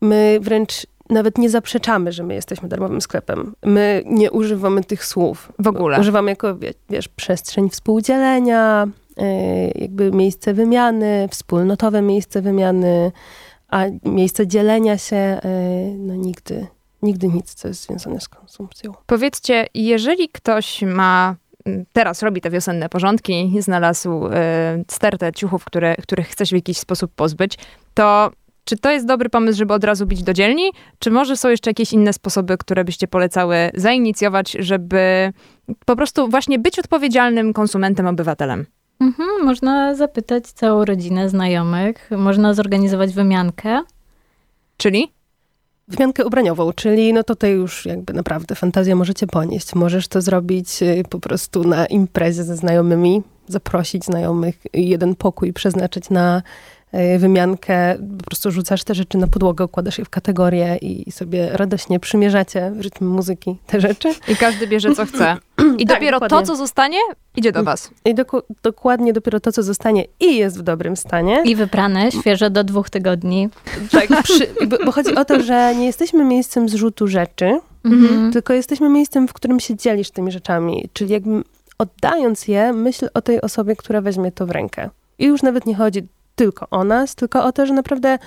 my 0.00 0.38
wręcz 0.42 0.86
nawet 1.10 1.38
nie 1.38 1.50
zaprzeczamy, 1.50 2.12
że 2.12 2.22
my 2.22 2.34
jesteśmy 2.34 2.68
darmowym 2.68 3.00
sklepem. 3.00 3.54
My 3.64 4.02
nie 4.06 4.30
używamy 4.30 4.84
tych 4.84 5.04
słów. 5.04 5.52
W 5.58 5.66
ogóle. 5.68 6.00
Używamy 6.00 6.30
jako, 6.30 6.56
wie- 6.56 6.74
wiesz, 6.90 7.08
przestrzeń 7.08 7.70
współdzielenia, 7.70 8.86
yy, 9.16 9.24
jakby 9.74 10.12
miejsce 10.12 10.54
wymiany, 10.54 11.28
wspólnotowe 11.30 12.02
miejsce 12.02 12.42
wymiany, 12.42 13.12
a 13.68 13.84
miejsce 14.04 14.46
dzielenia 14.46 14.98
się, 14.98 15.40
yy, 15.44 15.98
no 15.98 16.14
nigdy, 16.14 16.66
nigdy 17.04 17.28
nic, 17.28 17.54
co 17.54 17.68
jest 17.68 17.86
związane 17.86 18.20
z 18.20 18.28
konsumpcją. 18.28 18.92
Powiedzcie, 19.06 19.66
jeżeli 19.74 20.28
ktoś 20.28 20.82
ma 20.82 21.36
mm, 21.64 21.84
teraz 21.92 22.22
robi 22.22 22.40
te 22.40 22.50
wiosenne 22.50 22.88
porządki, 22.88 23.56
znalazł 23.60 24.26
e, 24.26 24.84
stertę 24.90 25.32
ciuchów, 25.32 25.64
które, 25.64 25.96
których 25.96 26.28
chce 26.28 26.46
się 26.46 26.56
w 26.56 26.58
jakiś 26.58 26.78
sposób 26.78 27.12
pozbyć, 27.14 27.58
to 27.94 28.30
czy 28.64 28.76
to 28.76 28.90
jest 28.90 29.06
dobry 29.06 29.28
pomysł, 29.28 29.58
żeby 29.58 29.74
od 29.74 29.84
razu 29.84 30.06
bić 30.06 30.22
do 30.22 30.32
dzielni? 30.32 30.70
Czy 30.98 31.10
może 31.10 31.36
są 31.36 31.48
jeszcze 31.48 31.70
jakieś 31.70 31.92
inne 31.92 32.12
sposoby, 32.12 32.58
które 32.58 32.84
byście 32.84 33.08
polecały 33.08 33.56
zainicjować, 33.74 34.56
żeby 34.58 35.32
po 35.86 35.96
prostu 35.96 36.28
właśnie 36.28 36.58
być 36.58 36.78
odpowiedzialnym 36.78 37.52
konsumentem, 37.52 38.06
obywatelem? 38.06 38.66
Mhm, 39.00 39.28
można 39.44 39.94
zapytać 39.94 40.46
całą 40.46 40.84
rodzinę 40.84 41.28
znajomych, 41.28 42.10
można 42.16 42.54
zorganizować 42.54 43.14
wymiankę. 43.14 43.82
Czyli? 44.76 45.12
Wymiankę 45.88 46.24
ubraniową, 46.24 46.72
czyli 46.72 47.12
no 47.12 47.24
tutaj 47.24 47.52
już 47.52 47.86
jakby 47.86 48.12
naprawdę 48.12 48.54
fantazję 48.54 48.94
możecie 48.94 49.26
ponieść. 49.26 49.74
Możesz 49.74 50.08
to 50.08 50.20
zrobić 50.20 50.82
y, 50.82 51.02
po 51.10 51.20
prostu 51.20 51.64
na 51.64 51.86
imprezie 51.86 52.44
ze 52.44 52.56
znajomymi, 52.56 53.22
zaprosić 53.48 54.04
znajomych, 54.04 54.56
jeden 54.72 55.14
pokój 55.14 55.52
przeznaczyć 55.52 56.10
na 56.10 56.42
wymiankę. 57.18 57.94
Po 58.18 58.24
prostu 58.24 58.50
rzucasz 58.50 58.84
te 58.84 58.94
rzeczy 58.94 59.18
na 59.18 59.26
podłogę, 59.26 59.64
układasz 59.64 59.98
je 59.98 60.04
w 60.04 60.10
kategorie 60.10 60.76
i 60.76 61.12
sobie 61.12 61.48
radośnie 61.52 62.00
przymierzacie 62.00 62.70
w 62.76 62.80
rytm 62.80 63.06
muzyki 63.06 63.56
te 63.66 63.80
rzeczy. 63.80 64.14
I 64.28 64.36
każdy 64.36 64.66
bierze 64.66 64.94
co 64.94 65.06
chce. 65.06 65.36
I 65.78 65.86
Tak, 65.86 65.96
dopiero 65.96 66.20
to, 66.20 66.26
dokładnie. 66.26 66.46
co 66.46 66.56
zostanie, 66.56 66.98
idzie 67.36 67.52
do 67.52 67.64
was. 67.64 67.90
I 68.04 68.14
doku- 68.14 68.42
dokładnie 68.62 69.12
dopiero 69.12 69.40
to, 69.40 69.52
co 69.52 69.62
zostanie 69.62 70.04
i 70.20 70.36
jest 70.36 70.58
w 70.58 70.62
dobrym 70.62 70.96
stanie. 70.96 71.42
I 71.44 71.56
wyprane, 71.56 72.12
świeże 72.12 72.50
do 72.50 72.64
dwóch 72.64 72.90
tygodni. 72.90 73.48
tak, 73.90 74.22
przy, 74.22 74.46
bo, 74.66 74.76
bo 74.84 74.92
chodzi 74.92 75.14
o 75.14 75.24
to, 75.24 75.42
że 75.42 75.74
nie 75.74 75.86
jesteśmy 75.86 76.24
miejscem 76.24 76.68
zrzutu 76.68 77.06
rzeczy, 77.06 77.60
Mhm. 77.84 78.32
tylko 78.32 78.52
jesteśmy 78.52 78.88
miejscem, 78.88 79.28
w 79.28 79.32
którym 79.32 79.60
się 79.60 79.76
dzielisz 79.76 80.10
tymi 80.10 80.32
rzeczami. 80.32 80.88
Czyli 80.92 81.12
jakby 81.12 81.42
oddając 81.78 82.48
je, 82.48 82.72
myśl 82.72 83.08
o 83.14 83.22
tej 83.22 83.40
osobie, 83.40 83.76
która 83.76 84.00
weźmie 84.00 84.32
to 84.32 84.46
w 84.46 84.50
rękę. 84.50 84.90
I 85.18 85.24
już 85.26 85.42
nawet 85.42 85.66
nie 85.66 85.74
chodzi 85.74 86.02
tylko 86.34 86.66
o 86.70 86.84
nas, 86.84 87.14
tylko 87.14 87.44
o 87.44 87.52
to, 87.52 87.66
że 87.66 87.74
naprawdę 87.74 88.18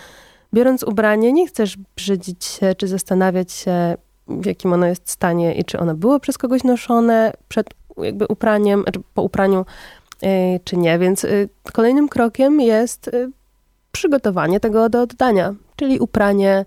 biorąc 0.54 0.84
ubranie, 0.84 1.34
nie 1.34 1.48
chcesz 1.48 1.78
brzydzić 1.96 2.46
się, 2.46 2.76
czy 2.76 2.88
zastanawiać 2.88 3.52
się, 3.52 3.98
w 4.28 4.46
jakim 4.46 4.74
ono 4.74 4.86
jest 4.86 5.10
stanie 5.10 5.56
i 5.56 5.66
czy 5.66 5.80
ono 5.80 5.96
było 5.96 6.20
przez 6.20 6.38
kogoś 6.38 6.64
noszone 6.64 7.34
przed 7.48 7.68
jakby 7.98 8.28
upraniem, 8.28 8.84
czy 8.94 9.00
po 9.14 9.22
upraniu, 9.22 9.66
yy, 10.22 10.30
czy 10.64 10.78
nie. 10.78 11.00
Więc 11.00 11.24
yy, 11.24 11.50
kolejnym 11.74 12.10
krokiem 12.10 12.62
jest 12.62 13.10
yy, 13.14 13.32
przygotowanie 13.92 14.60
tego 14.60 14.90
do 14.90 15.02
oddania, 15.02 15.54
czyli 15.76 16.00
upranie. 16.00 16.66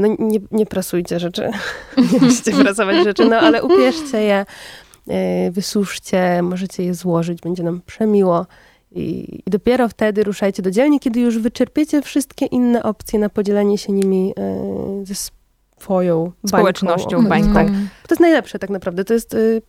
No 0.00 0.08
nie, 0.18 0.38
nie 0.50 0.66
prasujcie 0.66 1.18
rzeczy, 1.18 1.50
nie 2.12 2.18
musicie 2.20 2.52
prasować 2.52 3.04
rzeczy, 3.04 3.24
no 3.24 3.36
ale 3.36 3.62
ubierzcie 3.62 4.20
je, 4.20 4.44
wysuszcie, 5.50 6.42
możecie 6.42 6.84
je 6.84 6.94
złożyć, 6.94 7.40
będzie 7.40 7.62
nam 7.62 7.80
przemiło. 7.86 8.46
I, 8.92 9.38
I 9.46 9.50
dopiero 9.50 9.88
wtedy 9.88 10.24
ruszajcie 10.24 10.62
do 10.62 10.70
dzielni, 10.70 11.00
kiedy 11.00 11.20
już 11.20 11.38
wyczerpiecie 11.38 12.02
wszystkie 12.02 12.46
inne 12.46 12.82
opcje 12.82 13.18
na 13.18 13.28
podzielenie 13.28 13.78
się 13.78 13.92
nimi 13.92 14.28
yy, 14.98 15.06
ze 15.06 15.14
swoją 15.14 16.24
bańką. 16.24 16.48
Społecznością, 16.48 17.16
Mhm, 17.18 17.28
bańką. 17.28 17.54
Tak. 17.54 17.66
To 18.08 18.14
jest 18.14 18.20
najlepsze 18.20 18.58
tak 18.58 18.70
naprawdę. 18.70 19.04
To 19.04 19.14
jest, 19.14 19.32
yy, 19.34 19.62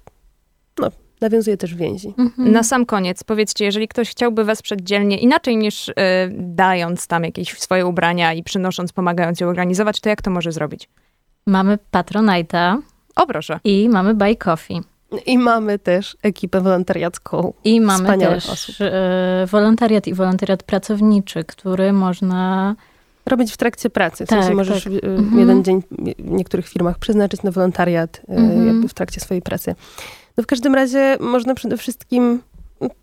no, 0.80 0.88
nawiązuje 1.22 1.58
też 1.58 1.76
więzi. 1.76 2.14
Mhm. 2.18 2.52
Na 2.52 2.64
sam 2.64 2.86
koniec, 2.86 3.24
powiedzcie, 3.24 3.66
jeżeli 3.66 3.88
ktoś 3.88 4.10
chciałby 4.10 4.44
wesprzeć 4.44 4.80
dzielnie 4.84 5.18
inaczej 5.20 5.58
niż 5.58 5.90
y, 5.90 5.94
dając 6.38 7.08
tam 7.08 7.24
jakieś 7.24 7.60
swoje 7.60 7.86
ubrania 7.86 8.34
i 8.34 8.44
przynosząc, 8.44 8.94
pomagając 8.94 9.40
ją 9.40 9.48
organizować, 9.48 10.00
to 10.00 10.10
jak 10.10 10.22
to 10.22 10.32
może 10.32 10.52
zrobić? 10.52 10.90
Mamy 11.46 11.78
Patronite'a 11.92 12.78
O 13.16 13.28
proszę. 13.28 13.60
i 13.64 13.90
mamy 13.90 14.14
Buy 14.14 14.36
Coffee. 14.36 14.82
I 15.26 15.38
mamy 15.38 15.80
też 15.80 16.18
ekipę 16.24 16.62
wolontariacką. 16.62 17.54
I 17.64 17.82
mamy 17.82 18.04
Wspaniałych 18.04 18.36
też 18.44 18.50
osób. 18.50 18.76
e, 18.80 19.46
wolontariat 19.48 20.08
i 20.08 20.14
wolontariat 20.14 20.64
pracowniczy, 20.64 21.44
który 21.44 21.94
można 21.94 22.76
Robić 23.26 23.54
w 23.54 23.58
trakcie 23.58 23.90
pracy. 23.90 24.26
W 24.26 24.30
Tak, 24.30 24.40
sensie 24.40 24.56
możesz 24.56 24.84
tak. 24.84 24.94
y, 24.94 25.02
Mhm. 25.04 25.40
jeden 25.40 25.64
dzień 25.64 25.82
w 26.20 26.32
niektórych 26.32 26.68
firmach 26.68 27.00
przeznaczyć 27.00 27.44
na 27.44 27.52
wolontariat 27.52 28.22
y, 28.30 28.34
Mhm. 28.34 28.68
jakby 28.68 28.88
w 28.88 28.94
trakcie 28.94 29.22
swojej 29.22 29.42
pracy. 29.42 29.76
No 30.38 30.44
w 30.44 30.48
każdym 30.48 30.76
razie 30.76 31.18
można 31.20 31.56
przede 31.56 31.78
wszystkim 31.78 32.42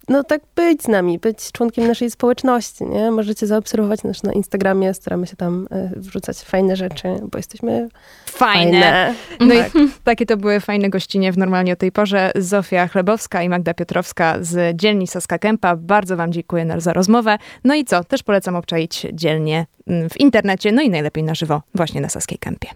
no 0.09 0.25
tak 0.25 0.41
być 0.57 0.83
z 0.83 0.89
nami, 0.89 1.19
być 1.19 1.53
członkiem 1.53 1.87
naszej 1.87 2.11
społeczności, 2.11 2.85
nie? 2.87 3.11
Możecie 3.11 3.47
zaobserwować 3.47 4.03
nas 4.03 4.23
na 4.23 4.33
Instagramie, 4.33 4.95
staramy 4.95 5.27
się 5.27 5.37
tam 5.37 5.69
y, 5.97 6.01
wrzucać 6.01 6.39
fajne 6.39 6.77
rzeczy, 6.77 7.09
bo 7.23 7.39
jesteśmy 7.39 7.89
Fajne. 8.27 8.81
fajne. 8.81 9.15
No 9.41 9.55
Tak. 9.55 9.75
i 9.75 9.79
takie 10.05 10.27
to 10.27 10.37
były 10.37 10.61
fajne 10.61 10.91
gościnie 10.91 11.33
w 11.33 11.39
normalnie 11.39 11.73
o 11.73 11.77
tej 11.77 11.93
porze. 11.93 12.31
Zofia 12.37 12.89
Chlebowska 12.89 13.43
i 13.43 13.49
Magda 13.49 13.75
Piotrowska 13.75 14.37
z 14.41 14.77
dzielni 14.77 15.07
Saska 15.07 15.39
Kępa. 15.39 15.77
Bardzo 15.77 16.17
wam 16.17 16.33
dziękuję 16.33 16.67
za 16.79 16.93
rozmowę. 16.93 17.39
No 17.65 17.75
i 17.75 17.85
co? 17.85 18.05
Też 18.05 18.23
polecam 18.23 18.57
obczaić 18.57 19.07
dzielnie 19.13 19.67
mm, 19.87 20.11
w 20.11 20.21
internecie, 20.21 20.73
no 20.73 20.83
i 20.83 20.91
najlepiej 20.91 21.25
na 21.25 21.35
żywo 21.35 21.63
właśnie 21.75 22.01
na 22.01 22.09
Saskiej 22.09 22.39
Kępie. 22.39 22.69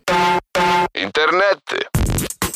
Internety. 0.95 1.77